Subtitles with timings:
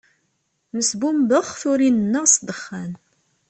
[0.75, 2.91] Nesbumbex turin-nneɣ s ddexxan.